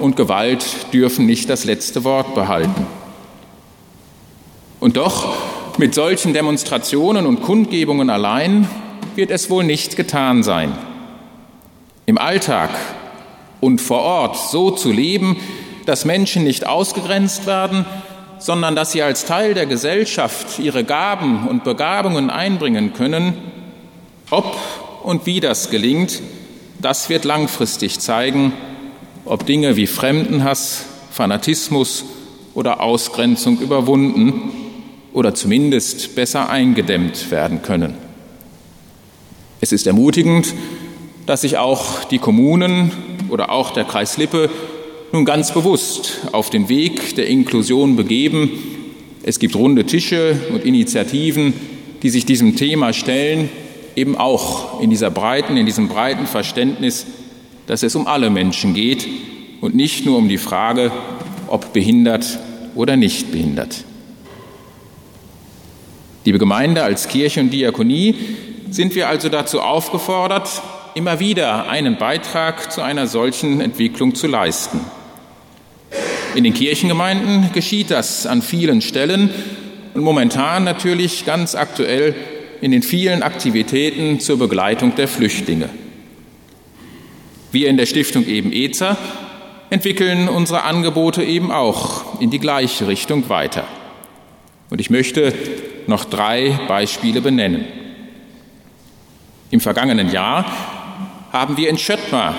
und 0.00 0.16
Gewalt 0.16 0.92
dürfen 0.92 1.26
nicht 1.26 1.48
das 1.50 1.64
letzte 1.64 2.04
Wort 2.04 2.34
behalten. 2.34 2.86
Und 4.80 4.96
doch, 4.96 5.36
mit 5.78 5.94
solchen 5.94 6.32
Demonstrationen 6.32 7.26
und 7.26 7.42
Kundgebungen 7.42 8.10
allein 8.10 8.68
wird 9.14 9.30
es 9.30 9.50
wohl 9.50 9.64
nicht 9.64 9.96
getan 9.96 10.42
sein. 10.42 10.72
Im 12.06 12.18
Alltag 12.18 12.70
und 13.60 13.80
vor 13.80 14.00
Ort 14.00 14.36
so 14.36 14.70
zu 14.70 14.90
leben, 14.90 15.36
dass 15.86 16.04
Menschen 16.04 16.44
nicht 16.44 16.66
ausgegrenzt 16.66 17.46
werden, 17.46 17.86
sondern 18.38 18.76
dass 18.76 18.92
sie 18.92 19.02
als 19.02 19.24
Teil 19.24 19.54
der 19.54 19.66
Gesellschaft 19.66 20.58
ihre 20.58 20.84
Gaben 20.84 21.48
und 21.48 21.64
Begabungen 21.64 22.30
einbringen 22.30 22.92
können, 22.92 23.34
ob 24.30 24.56
und 25.02 25.26
wie 25.26 25.40
das 25.40 25.70
gelingt, 25.70 26.20
das 26.80 27.08
wird 27.08 27.24
langfristig 27.24 27.98
zeigen, 27.98 28.52
ob 29.24 29.46
Dinge 29.46 29.76
wie 29.76 29.86
Fremdenhass, 29.86 30.84
Fanatismus 31.10 32.04
oder 32.54 32.80
Ausgrenzung 32.80 33.58
überwunden 33.60 34.52
oder 35.12 35.34
zumindest 35.34 36.14
besser 36.14 36.48
eingedämmt 36.50 37.30
werden 37.30 37.62
können. 37.62 37.94
Es 39.60 39.72
ist 39.72 39.86
ermutigend, 39.86 40.54
dass 41.26 41.40
sich 41.40 41.58
auch 41.58 42.04
die 42.04 42.18
Kommunen 42.18 42.92
oder 43.28 43.50
auch 43.50 43.70
der 43.70 43.84
Kreis 43.84 44.16
Lippe 44.16 44.48
nun 45.18 45.24
ganz 45.24 45.52
bewusst 45.52 46.28
auf 46.30 46.48
den 46.48 46.68
Weg 46.68 47.16
der 47.16 47.26
Inklusion 47.26 47.96
begeben. 47.96 48.50
Es 49.24 49.40
gibt 49.40 49.56
runde 49.56 49.84
Tische 49.84 50.38
und 50.52 50.64
Initiativen, 50.64 51.54
die 52.04 52.10
sich 52.10 52.24
diesem 52.24 52.54
Thema 52.54 52.92
stellen, 52.92 53.48
eben 53.96 54.16
auch 54.16 54.80
in 54.80 54.90
dieser 54.90 55.10
breiten, 55.10 55.56
in 55.56 55.66
diesem 55.66 55.88
breiten 55.88 56.28
Verständnis, 56.28 57.04
dass 57.66 57.82
es 57.82 57.96
um 57.96 58.06
alle 58.06 58.30
Menschen 58.30 58.74
geht 58.74 59.08
und 59.60 59.74
nicht 59.74 60.06
nur 60.06 60.18
um 60.18 60.28
die 60.28 60.38
Frage, 60.38 60.92
ob 61.48 61.72
behindert 61.72 62.38
oder 62.76 62.96
nicht 62.96 63.32
behindert. 63.32 63.82
Liebe 66.24 66.38
Gemeinde, 66.38 66.84
als 66.84 67.08
Kirche 67.08 67.40
und 67.40 67.50
Diakonie 67.50 68.14
sind 68.70 68.94
wir 68.94 69.08
also 69.08 69.28
dazu 69.30 69.62
aufgefordert, 69.62 70.62
immer 70.94 71.18
wieder 71.18 71.68
einen 71.68 71.98
Beitrag 71.98 72.70
zu 72.70 72.82
einer 72.82 73.08
solchen 73.08 73.60
Entwicklung 73.60 74.14
zu 74.14 74.28
leisten. 74.28 74.78
In 76.38 76.44
den 76.44 76.54
Kirchengemeinden 76.54 77.50
geschieht 77.52 77.90
das 77.90 78.24
an 78.24 78.42
vielen 78.42 78.80
Stellen 78.80 79.28
und 79.94 80.04
momentan 80.04 80.62
natürlich 80.62 81.26
ganz 81.26 81.56
aktuell 81.56 82.14
in 82.60 82.70
den 82.70 82.84
vielen 82.84 83.24
Aktivitäten 83.24 84.20
zur 84.20 84.38
Begleitung 84.38 84.94
der 84.94 85.08
Flüchtlinge. 85.08 85.68
Wir 87.50 87.68
in 87.68 87.76
der 87.76 87.86
Stiftung 87.86 88.24
eben 88.24 88.52
EZA 88.52 88.96
entwickeln 89.70 90.28
unsere 90.28 90.62
Angebote 90.62 91.24
eben 91.24 91.50
auch 91.50 92.20
in 92.20 92.30
die 92.30 92.38
gleiche 92.38 92.86
Richtung 92.86 93.28
weiter. 93.28 93.64
Und 94.70 94.80
ich 94.80 94.90
möchte 94.90 95.34
noch 95.88 96.04
drei 96.04 96.56
Beispiele 96.68 97.20
benennen. 97.20 97.64
Im 99.50 99.58
vergangenen 99.58 100.12
Jahr 100.12 100.46
haben 101.32 101.56
wir 101.56 101.68
in 101.68 101.78
Schöttmar 101.78 102.36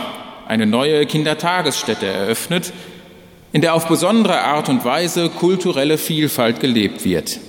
eine 0.48 0.68
neue 0.68 1.06
Kindertagesstätte 1.06 2.06
eröffnet, 2.06 2.72
in 3.52 3.62
der 3.62 3.74
auf 3.74 3.88
besondere 3.88 4.42
Art 4.42 4.70
und 4.70 4.86
Weise 4.86 5.30
kulturelle 5.30 5.98
Vielfalt 5.98 6.60
gelebt 6.60 7.04
wird. 7.04 7.40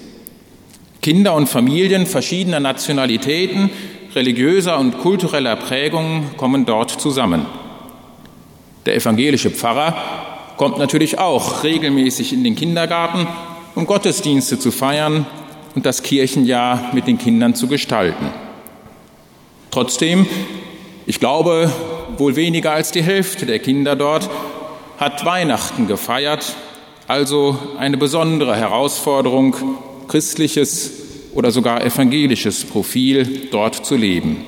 Kinder 1.03 1.35
und 1.35 1.49
Familien 1.49 2.07
verschiedener 2.07 2.61
Nationalitäten, 2.61 3.71
religiöser 4.15 4.79
und 4.79 4.99
kultureller 4.99 5.57
Prägungen 5.57 6.37
kommen 6.37 6.67
dort 6.67 6.91
zusammen. 6.91 7.47
Der 8.87 8.97
evangelische 8.97 9.51
Pfarrer 9.51 9.97
kommt 10.57 10.79
natürlich 10.79 11.19
auch 11.19 11.65
regelmäßig 11.65 12.33
in 12.33 12.45
den 12.45 12.57
Kindergarten, 12.57 13.27
um 13.75 13.87
Gottesdienste 13.87 14.59
zu 14.59 14.71
feiern 14.71 15.27
und 15.75 15.87
das 15.87 16.03
Kirchenjahr 16.03 16.91
mit 16.93 17.07
den 17.07 17.19
Kindern 17.19 17.55
zu 17.55 17.67
gestalten. 17.67 18.27
Trotzdem, 19.71 20.27
ich 21.07 21.21
glaube, 21.21 21.71
wohl 22.19 22.37
weniger 22.37 22.73
als 22.73 22.91
die 22.91 23.03
Hälfte 23.03 23.47
der 23.47 23.59
Kinder 23.59 23.97
dort 23.97 24.29
hat 25.01 25.25
Weihnachten 25.25 25.87
gefeiert, 25.87 26.55
also 27.09 27.59
eine 27.79 27.97
besondere 27.97 28.55
Herausforderung, 28.55 29.57
christliches 30.09 30.93
oder 31.33 31.51
sogar 31.51 31.83
evangelisches 31.83 32.67
Profil 32.67 33.49
dort 33.51 33.87
zu 33.87 33.97
leben. 33.97 34.45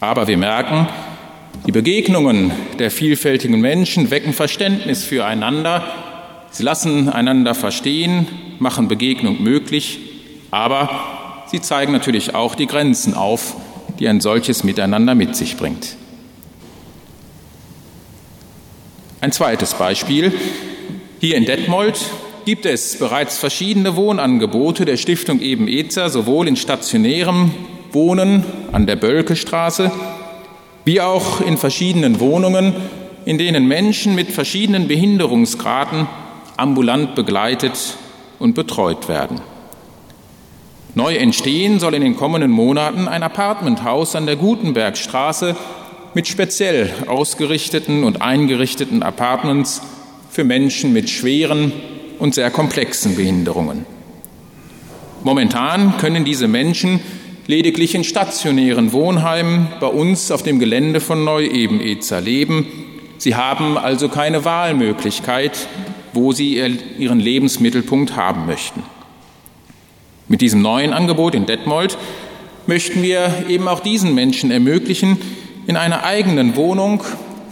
Aber 0.00 0.26
wir 0.26 0.38
merken, 0.38 0.88
die 1.66 1.72
Begegnungen 1.72 2.50
der 2.78 2.90
vielfältigen 2.90 3.60
Menschen 3.60 4.10
wecken 4.10 4.32
Verständnis 4.32 5.04
füreinander, 5.04 5.84
sie 6.50 6.62
lassen 6.62 7.10
einander 7.10 7.54
verstehen, 7.54 8.26
machen 8.58 8.88
Begegnung 8.88 9.42
möglich, 9.42 9.98
aber 10.50 11.44
sie 11.48 11.60
zeigen 11.60 11.92
natürlich 11.92 12.34
auch 12.34 12.54
die 12.54 12.66
Grenzen 12.66 13.12
auf, 13.12 13.54
die 13.98 14.08
ein 14.08 14.22
solches 14.22 14.64
Miteinander 14.64 15.14
mit 15.14 15.36
sich 15.36 15.58
bringt. 15.58 15.96
Ein 19.26 19.32
zweites 19.32 19.74
Beispiel. 19.74 20.32
Hier 21.20 21.36
in 21.36 21.46
Detmold 21.46 21.98
gibt 22.44 22.64
es 22.64 22.96
bereits 22.96 23.38
verschiedene 23.38 23.96
Wohnangebote 23.96 24.84
der 24.84 24.96
Stiftung 24.96 25.40
Eben 25.40 25.66
Ezer, 25.66 26.10
sowohl 26.10 26.46
in 26.46 26.54
stationärem 26.54 27.50
Wohnen 27.90 28.44
an 28.70 28.86
der 28.86 28.94
Bölkestraße, 28.94 29.90
wie 30.84 31.00
auch 31.00 31.40
in 31.40 31.56
verschiedenen 31.56 32.20
Wohnungen, 32.20 32.72
in 33.24 33.36
denen 33.36 33.66
Menschen 33.66 34.14
mit 34.14 34.30
verschiedenen 34.30 34.86
Behinderungsgraden 34.86 36.06
ambulant 36.56 37.16
begleitet 37.16 37.96
und 38.38 38.54
betreut 38.54 39.08
werden. 39.08 39.40
Neu 40.94 41.16
entstehen 41.16 41.80
soll 41.80 41.94
in 41.94 42.02
den 42.02 42.16
kommenden 42.16 42.52
Monaten 42.52 43.08
ein 43.08 43.24
Apartmenthaus 43.24 44.14
an 44.14 44.26
der 44.26 44.36
Gutenbergstraße 44.36 45.56
mit 46.16 46.26
speziell 46.26 46.88
ausgerichteten 47.08 48.02
und 48.02 48.22
eingerichteten 48.22 49.02
Apartments 49.02 49.82
für 50.30 50.44
Menschen 50.44 50.94
mit 50.94 51.10
schweren 51.10 51.72
und 52.18 52.34
sehr 52.34 52.50
komplexen 52.50 53.16
Behinderungen. 53.16 53.84
Momentan 55.24 55.98
können 55.98 56.24
diese 56.24 56.48
Menschen 56.48 57.00
lediglich 57.46 57.94
in 57.94 58.02
stationären 58.02 58.94
Wohnheimen 58.94 59.68
bei 59.78 59.88
uns 59.88 60.30
auf 60.30 60.42
dem 60.42 60.58
Gelände 60.58 61.00
von 61.00 61.22
Neu-Eben-Ezer 61.22 62.22
leben. 62.22 62.66
Sie 63.18 63.34
haben 63.34 63.76
also 63.76 64.08
keine 64.08 64.46
Wahlmöglichkeit, 64.46 65.68
wo 66.14 66.32
sie 66.32 66.54
ihren 66.96 67.20
Lebensmittelpunkt 67.20 68.16
haben 68.16 68.46
möchten. 68.46 68.82
Mit 70.28 70.40
diesem 70.40 70.62
neuen 70.62 70.94
Angebot 70.94 71.34
in 71.34 71.44
Detmold 71.44 71.98
möchten 72.66 73.02
wir 73.02 73.44
eben 73.50 73.68
auch 73.68 73.80
diesen 73.80 74.14
Menschen 74.14 74.50
ermöglichen, 74.50 75.18
in 75.66 75.76
einer 75.76 76.04
eigenen 76.04 76.56
Wohnung 76.56 77.02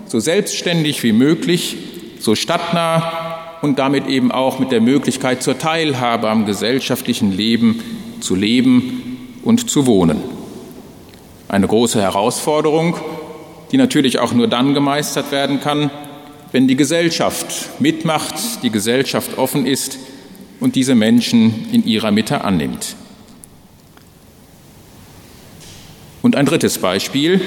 so 0.07 0.20
selbstständig 0.20 1.03
wie 1.03 1.12
möglich, 1.12 1.77
so 2.20 2.35
stadtnah 2.35 3.59
und 3.62 3.79
damit 3.79 4.07
eben 4.07 4.31
auch 4.31 4.59
mit 4.59 4.70
der 4.70 4.81
Möglichkeit 4.81 5.42
zur 5.42 5.59
Teilhabe 5.59 6.29
am 6.29 6.46
gesellschaftlichen 6.46 7.33
Leben 7.33 7.83
zu 8.20 8.35
leben 8.35 9.38
und 9.42 9.68
zu 9.68 9.87
wohnen. 9.87 10.20
Eine 11.48 11.66
große 11.66 12.00
Herausforderung, 12.00 12.96
die 13.72 13.77
natürlich 13.77 14.18
auch 14.18 14.33
nur 14.33 14.48
dann 14.48 14.74
gemeistert 14.74 15.33
werden 15.33 15.61
kann, 15.61 15.90
wenn 16.53 16.68
die 16.68 16.77
Gesellschaft 16.77 17.81
mitmacht, 17.81 18.62
die 18.62 18.70
Gesellschaft 18.70 19.38
offen 19.38 19.66
ist 19.66 19.98
und 20.61 20.77
diese 20.77 20.94
Menschen 20.94 21.66
in 21.72 21.85
ihrer 21.85 22.12
Mitte 22.12 22.42
annimmt. 22.42 22.94
Und 26.22 26.37
ein 26.37 26.46
drittes 26.46 26.79
Beispiel, 26.79 27.40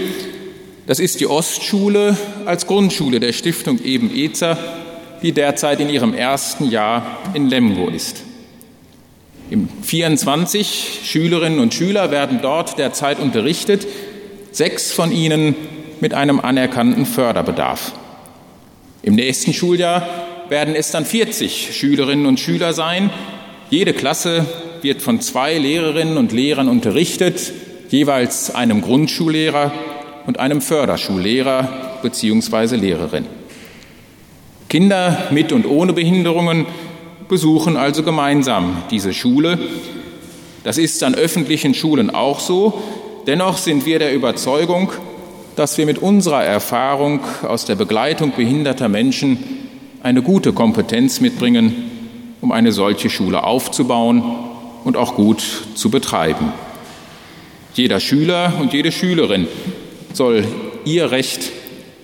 das 0.88 1.00
ist 1.00 1.20
die 1.20 1.28
Ostschule 1.28 2.16
als 2.46 2.66
Grundschule 2.66 3.20
der 3.20 3.34
Stiftung 3.34 3.84
Eben 3.84 4.10
Ezer, 4.16 4.58
die 5.22 5.34
derzeit 5.34 5.82
in 5.82 5.90
ihrem 5.90 6.14
ersten 6.14 6.70
Jahr 6.70 7.20
in 7.34 7.50
Lemgo 7.50 7.90
ist. 7.90 8.24
24 9.82 11.02
Schülerinnen 11.04 11.60
und 11.60 11.74
Schüler 11.74 12.10
werden 12.10 12.40
dort 12.42 12.80
derzeit 12.80 13.20
unterrichtet, 13.20 13.86
sechs 14.52 14.94
von 14.94 15.12
ihnen 15.12 15.56
mit 16.00 16.14
einem 16.14 16.40
anerkannten 16.40 17.06
Förderbedarf. 17.06 17.92
Im 19.02 19.16
nächsten 19.16 19.54
Schuljahr 19.54 20.08
werden 20.48 20.74
es 20.74 20.92
dann 20.92 21.06
40 21.06 21.76
Schülerinnen 21.76 22.26
und 22.26 22.40
Schüler 22.40 22.72
sein. 22.72 23.10
Jede 23.70 23.92
Klasse 23.92 24.46
wird 24.82 25.02
von 25.02 25.20
zwei 25.20 25.58
Lehrerinnen 25.58 26.18
und 26.18 26.32
Lehrern 26.32 26.70
unterrichtet, 26.70 27.52
jeweils 27.90 28.56
einem 28.56 28.82
Grundschullehrer 28.82 29.74
und 30.28 30.40
einem 30.40 30.62
Förderschullehrer 30.62 32.00
bzw. 32.04 32.76
Lehrerin. 32.76 33.26
Kinder 34.70 35.30
mit 35.32 35.54
und 35.54 35.66
ohne 35.66 35.94
Behinderungen 35.94 36.66
besuchen 37.30 37.78
also 37.78 38.04
gemeinsam 38.04 38.84
diese 38.92 39.14
Schule. 39.14 39.58
Das 40.66 40.78
ist 40.78 41.02
an 41.04 41.16
öffentlichen 41.16 41.74
Schulen 41.74 42.10
auch 42.10 42.42
so. 42.42 42.82
Dennoch 43.26 43.58
sind 43.58 43.86
wir 43.86 44.00
der 44.00 44.14
Überzeugung, 44.14 44.92
dass 45.56 45.78
wir 45.78 45.86
mit 45.86 45.98
unserer 45.98 46.44
Erfahrung 46.44 47.22
aus 47.48 47.64
der 47.64 47.76
Begleitung 47.76 48.34
behinderter 48.36 48.90
Menschen 48.90 49.40
eine 50.04 50.22
gute 50.22 50.52
Kompetenz 50.52 51.22
mitbringen, 51.22 51.74
um 52.42 52.52
eine 52.52 52.74
solche 52.74 53.10
Schule 53.10 53.44
aufzubauen 53.46 54.22
und 54.84 54.98
auch 54.98 55.16
gut 55.16 55.42
zu 55.76 55.90
betreiben. 55.90 56.52
Jeder 57.74 58.00
Schüler 58.02 58.54
und 58.60 58.74
jede 58.74 58.92
Schülerin 58.92 59.48
soll 60.18 60.46
ihr 60.84 61.12
Recht 61.12 61.52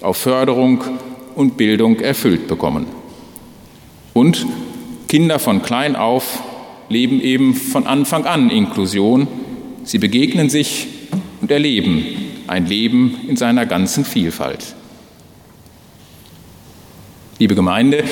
auf 0.01 0.17
Förderung 0.17 0.83
und 1.35 1.57
Bildung 1.57 1.99
erfüllt 1.99 2.47
bekommen. 2.47 2.85
Und 4.13 4.45
Kinder 5.07 5.39
von 5.39 5.63
klein 5.63 5.95
auf 5.95 6.41
leben 6.89 7.19
eben 7.19 7.55
von 7.55 7.87
Anfang 7.87 8.25
an 8.25 8.49
Inklusion. 8.49 9.27
Sie 9.83 9.97
begegnen 9.97 10.49
sich 10.49 10.87
und 11.41 11.49
erleben 11.51 12.05
ein 12.47 12.67
Leben 12.67 13.15
in 13.27 13.35
seiner 13.35 13.65
ganzen 13.65 14.05
Vielfalt. 14.05 14.75
Liebe 17.39 17.55
Gemeinde, 17.55 18.03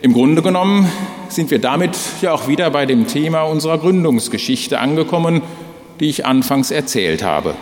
im 0.00 0.14
Grunde 0.14 0.40
genommen 0.40 0.90
sind 1.28 1.50
wir 1.50 1.58
damit 1.58 1.96
ja 2.22 2.32
auch 2.32 2.48
wieder 2.48 2.70
bei 2.70 2.86
dem 2.86 3.06
Thema 3.06 3.42
unserer 3.42 3.78
Gründungsgeschichte 3.78 4.78
angekommen, 4.78 5.42
die 6.00 6.06
ich 6.06 6.24
anfangs 6.24 6.70
erzählt 6.70 7.22
habe. 7.22 7.54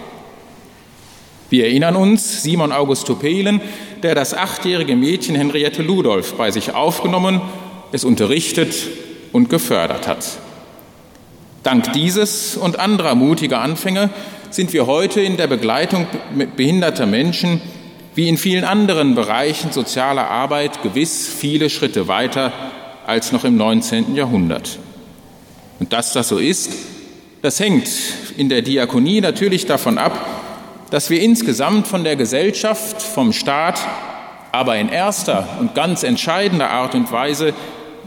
Wir 1.51 1.67
erinnern 1.67 1.97
uns, 1.97 2.43
Simon 2.43 2.73
August 2.73 3.07
Topelen, 3.07 3.61
der 4.03 4.15
das 4.15 4.35
achtjährige 4.35 4.97
Mädchen 4.97 5.35
Henriette 5.35 5.83
Ludolf 5.83 6.35
bei 6.35 6.51
sich 6.51 6.75
aufgenommen 6.75 7.41
es 7.95 8.05
unterrichtet 8.05 8.75
und 9.33 9.49
gefördert 9.51 10.09
hat. 10.09 10.27
Dank 11.63 11.93
dieses 11.93 12.57
und 12.57 12.79
anderer 12.79 13.15
mutiger 13.15 13.61
Anfänge 13.61 14.11
sind 14.51 14.73
wir 14.73 14.87
heute 14.87 15.21
in 15.21 15.37
der 15.37 15.47
Begleitung 15.47 16.07
behinderter 16.57 17.07
Menschen 17.07 17.61
wie 18.15 18.29
in 18.29 18.37
vielen 18.37 18.65
anderen 18.65 19.15
Bereichen 19.15 19.73
sozialer 19.73 20.29
Arbeit 20.29 20.83
gewiss 20.83 21.29
viele 21.29 21.71
Schritte 21.71 22.07
weiter 22.09 22.53
als 23.07 23.33
noch 23.33 23.45
im 23.45 23.57
19. 23.57 24.15
Jahrhundert. 24.15 24.79
Und 25.81 25.93
dass 25.93 26.13
das 26.13 26.29
so 26.29 26.39
ist, 26.39 26.73
das 27.43 27.61
hängt 27.61 27.89
in 28.37 28.49
der 28.49 28.63
Diakonie 28.63 29.21
natürlich 29.21 29.67
davon 29.67 29.99
ab, 29.99 30.44
dass 30.95 31.11
wir 31.11 31.21
insgesamt 31.21 31.89
von 31.89 32.05
der 32.05 32.15
Gesellschaft, 32.15 33.03
vom 33.03 33.33
Staat, 33.33 33.81
aber 34.53 34.77
in 34.77 34.89
erster 34.89 35.59
und 35.59 35.75
ganz 35.75 36.05
entscheidender 36.05 36.71
Art 36.71 36.95
und 36.95 37.11
Weise 37.11 37.53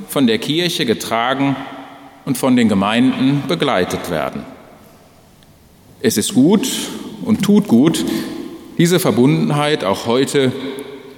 von 0.08 0.26
der 0.26 0.38
Kirche 0.38 0.86
getragen 0.86 1.58
und 2.24 2.38
von 2.38 2.56
den 2.56 2.70
Gemeinden 2.70 3.44
begleitet 3.46 4.10
werden. 4.10 4.46
Es 6.00 6.16
ist 6.16 6.34
gut 6.34 6.66
und 7.26 7.44
tut 7.44 7.68
gut, 7.68 8.06
diese 8.78 9.02
Verbundenheit 9.02 9.84
auch 9.84 10.06
heute 10.06 10.54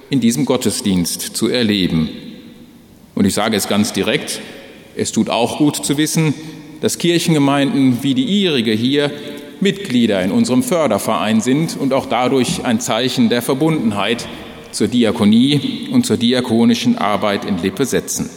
in 0.08 0.18
diesem 0.18 0.46
Gottesdienst 0.46 1.36
zu 1.36 1.46
erleben. 1.46 2.08
Und 3.14 3.26
ich 3.26 3.34
sage 3.34 3.56
es 3.56 3.68
ganz 3.68 3.92
direkt, 3.92 4.40
es 4.96 5.12
tut 5.12 5.30
auch 5.30 5.58
gut 5.58 5.76
zu 5.76 5.96
wissen, 5.98 6.34
dass 6.80 6.98
Kirchengemeinden 6.98 8.02
wie 8.02 8.14
die 8.14 8.24
ihrige 8.24 8.72
hier 8.72 9.12
Mitglieder 9.60 10.22
in 10.22 10.32
unserem 10.32 10.62
Förderverein 10.62 11.40
sind 11.40 11.76
und 11.76 11.92
auch 11.92 12.06
dadurch 12.06 12.64
ein 12.64 12.80
Zeichen 12.80 13.28
der 13.28 13.42
Verbundenheit 13.42 14.26
zur 14.72 14.88
Diakonie 14.88 15.88
und 15.92 16.06
zur 16.06 16.16
diakonischen 16.16 16.98
Arbeit 16.98 17.44
in 17.44 17.58
Lippe 17.58 17.84
setzen. 17.84 18.30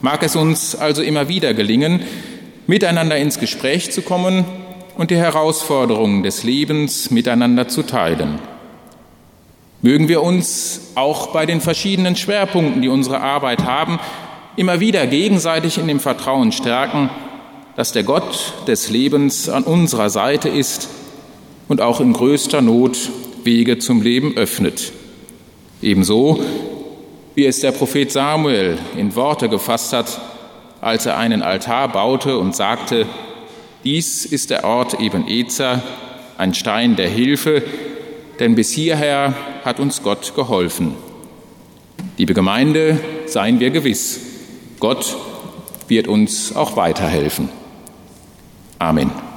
Mag 0.00 0.22
es 0.22 0.36
uns 0.36 0.76
also 0.76 1.02
immer 1.02 1.28
wieder 1.28 1.54
gelingen, 1.54 2.02
miteinander 2.66 3.16
ins 3.16 3.40
Gespräch 3.40 3.90
zu 3.90 4.02
kommen 4.02 4.44
und 4.96 5.10
die 5.10 5.16
Herausforderungen 5.16 6.22
des 6.22 6.44
Lebens 6.44 7.10
miteinander 7.10 7.68
zu 7.68 7.82
teilen. 7.82 8.38
Mögen 9.80 10.08
wir 10.08 10.22
uns 10.22 10.92
auch 10.96 11.28
bei 11.28 11.46
den 11.46 11.60
verschiedenen 11.60 12.16
Schwerpunkten, 12.16 12.82
die 12.82 12.88
unsere 12.88 13.20
Arbeit 13.20 13.64
haben, 13.64 13.98
immer 14.56 14.80
wieder 14.80 15.06
gegenseitig 15.06 15.78
in 15.78 15.86
dem 15.86 16.00
Vertrauen 16.00 16.50
stärken, 16.50 17.10
dass 17.78 17.92
der 17.92 18.02
Gott 18.02 18.54
des 18.66 18.90
Lebens 18.90 19.48
an 19.48 19.62
unserer 19.62 20.10
Seite 20.10 20.48
ist 20.48 20.88
und 21.68 21.80
auch 21.80 22.00
in 22.00 22.12
größter 22.12 22.60
Not 22.60 22.98
Wege 23.44 23.78
zum 23.78 24.02
Leben 24.02 24.36
öffnet. 24.36 24.92
Ebenso 25.80 26.42
wie 27.36 27.46
es 27.46 27.60
der 27.60 27.70
Prophet 27.70 28.10
Samuel 28.10 28.78
in 28.96 29.14
Worte 29.14 29.48
gefasst 29.48 29.92
hat, 29.92 30.20
als 30.80 31.06
er 31.06 31.18
einen 31.18 31.40
Altar 31.40 31.92
baute 31.92 32.36
und 32.38 32.56
sagte, 32.56 33.06
dies 33.84 34.24
ist 34.24 34.50
der 34.50 34.64
Ort 34.64 34.98
eben 34.98 35.28
Ezer, 35.28 35.80
ein 36.36 36.54
Stein 36.54 36.96
der 36.96 37.08
Hilfe, 37.08 37.62
denn 38.40 38.56
bis 38.56 38.72
hierher 38.72 39.34
hat 39.64 39.78
uns 39.78 40.02
Gott 40.02 40.34
geholfen. 40.34 40.96
Liebe 42.16 42.34
Gemeinde, 42.34 42.98
seien 43.26 43.60
wir 43.60 43.70
gewiss, 43.70 44.18
Gott 44.80 45.16
wird 45.86 46.08
uns 46.08 46.56
auch 46.56 46.74
weiterhelfen. 46.74 47.50
Amen. 48.80 49.27